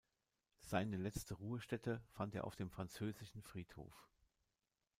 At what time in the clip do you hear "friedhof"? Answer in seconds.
3.43-4.09